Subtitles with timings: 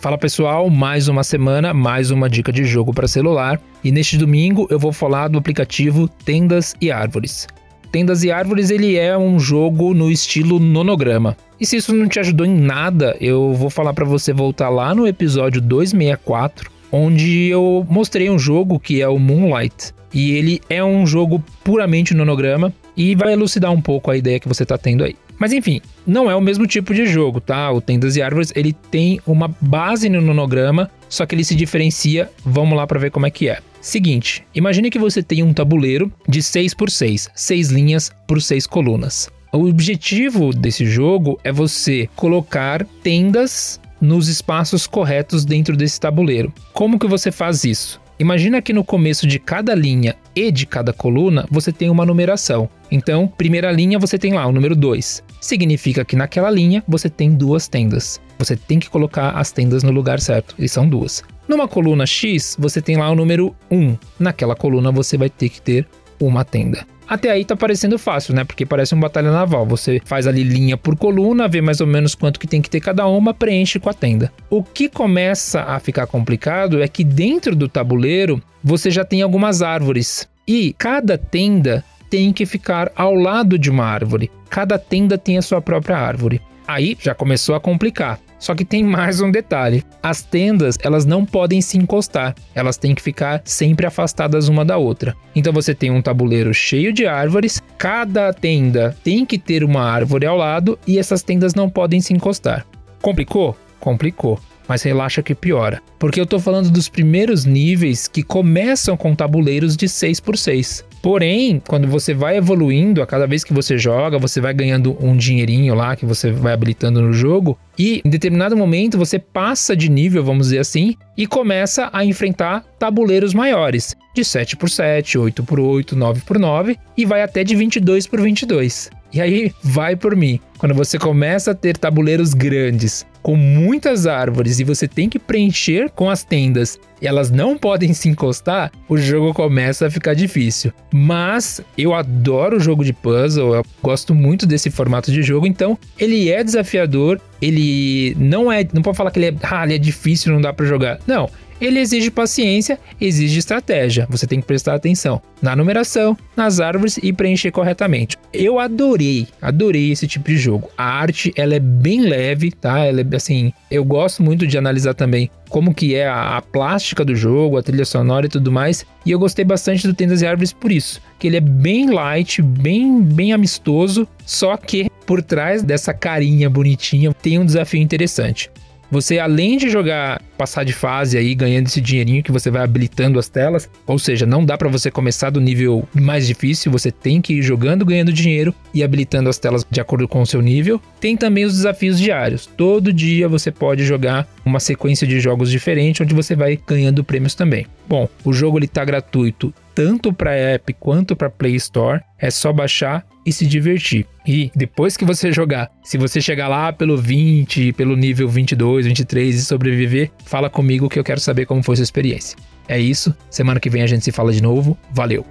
[0.06, 3.60] Fala pessoal, mais uma semana, mais uma dica de jogo para celular.
[3.82, 7.48] E neste domingo eu vou falar do aplicativo Tendas e Árvores.
[7.90, 11.36] Tendas e Árvores ele é um jogo no estilo nonograma.
[11.58, 14.94] E se isso não te ajudou em nada, eu vou falar para você voltar lá
[14.94, 19.94] no episódio 264, onde eu mostrei um jogo que é o Moonlight.
[20.12, 24.48] E ele é um jogo puramente nonograma e vai elucidar um pouco a ideia que
[24.48, 25.14] você está tendo aí.
[25.38, 27.70] Mas enfim, não é o mesmo tipo de jogo, tá?
[27.70, 32.30] O Tendas e Árvores, ele tem uma base no nonograma, só que ele se diferencia.
[32.44, 33.58] Vamos lá para ver como é que é.
[33.80, 38.66] Seguinte, imagine que você tem um tabuleiro de 6 por 6, 6 linhas por 6
[38.66, 39.30] colunas.
[39.52, 46.52] O objetivo desse jogo é você colocar tendas nos espaços corretos dentro desse tabuleiro.
[46.72, 48.00] Como que você faz isso?
[48.18, 52.68] Imagina que no começo de cada linha e de cada coluna você tem uma numeração.
[52.90, 55.22] Então, primeira linha você tem lá o número 2.
[55.38, 58.18] Significa que naquela linha você tem duas tendas.
[58.38, 61.22] Você tem que colocar as tendas no lugar certo, e são duas.
[61.46, 63.96] Numa coluna X, você tem lá o número 1.
[64.18, 65.86] Naquela coluna você vai ter que ter
[66.18, 66.86] uma tenda.
[67.08, 68.44] Até aí tá parecendo fácil, né?
[68.44, 69.64] Porque parece uma batalha naval.
[69.66, 72.80] Você faz ali linha por coluna, vê mais ou menos quanto que tem que ter
[72.80, 74.32] cada uma, preenche com a tenda.
[74.50, 79.62] O que começa a ficar complicado é que dentro do tabuleiro você já tem algumas
[79.62, 84.30] árvores e cada tenda tem que ficar ao lado de uma árvore.
[84.48, 86.40] Cada tenda tem a sua própria árvore.
[86.66, 88.18] Aí já começou a complicar.
[88.38, 92.94] Só que tem mais um detalhe: as tendas elas não podem se encostar, elas têm
[92.94, 95.16] que ficar sempre afastadas uma da outra.
[95.34, 100.26] Então você tem um tabuleiro cheio de árvores, cada tenda tem que ter uma árvore
[100.26, 102.66] ao lado e essas tendas não podem se encostar.
[103.00, 103.56] Complicou?
[103.80, 104.38] Complicou.
[104.68, 109.76] Mas relaxa que piora, porque eu estou falando dos primeiros níveis que começam com tabuleiros
[109.76, 110.84] de 6 por 6.
[111.06, 115.16] Porém, quando você vai evoluindo, a cada vez que você joga, você vai ganhando um
[115.16, 117.56] dinheirinho lá que você vai habilitando no jogo.
[117.78, 122.64] E em determinado momento você passa de nível, vamos dizer assim, e começa a enfrentar
[122.76, 127.44] tabuleiros maiores, de 7 por 7, 8 por 8, 9 por 9 e vai até
[127.44, 128.90] de 22 por 22.
[129.12, 130.40] E aí, vai por mim.
[130.58, 135.90] Quando você começa a ter tabuleiros grandes, com muitas árvores e você tem que preencher
[135.90, 140.72] com as tendas e elas não podem se encostar, o jogo começa a ficar difícil.
[140.94, 145.76] Mas eu adoro o jogo de puzzle, eu gosto muito desse formato de jogo, então
[145.98, 149.78] ele é desafiador, ele não é, não pode falar que ele é, ah, ele é
[149.78, 151.00] difícil, não dá para jogar.
[151.04, 151.28] Não,
[151.60, 154.06] ele exige paciência, exige estratégia.
[154.10, 158.16] Você tem que prestar atenção na numeração, nas árvores e preencher corretamente.
[158.32, 160.68] Eu adorei, adorei esse tipo de jogo.
[160.76, 162.80] A arte, ela é bem leve, tá?
[162.80, 167.04] Ela é assim, eu gosto muito de analisar também como que é a, a, plástica
[167.04, 168.84] do jogo, a trilha sonora e tudo mais.
[169.04, 172.42] E eu gostei bastante do Tendas e Árvores por isso, que ele é bem light,
[172.42, 178.50] bem bem amistoso, só que por trás dessa carinha bonitinha tem um desafio interessante.
[178.90, 183.18] Você, além de jogar, passar de fase aí, ganhando esse dinheirinho que você vai habilitando
[183.18, 187.20] as telas, ou seja, não dá para você começar do nível mais difícil, você tem
[187.20, 190.80] que ir jogando, ganhando dinheiro e habilitando as telas de acordo com o seu nível.
[191.00, 192.46] Tem também os desafios diários.
[192.46, 197.34] Todo dia você pode jogar uma sequência de jogos diferente, onde você vai ganhando prêmios
[197.34, 197.66] também.
[197.88, 202.00] Bom, o jogo ele tá gratuito tanto para App quanto para Play Store.
[202.18, 204.06] É só baixar e se divertir.
[204.26, 209.36] E depois que você jogar, se você chegar lá pelo 20, pelo nível 22, 23
[209.36, 212.38] e sobreviver, fala comigo que eu quero saber como foi sua experiência.
[212.66, 214.76] É isso, semana que vem a gente se fala de novo.
[214.92, 215.24] Valeu!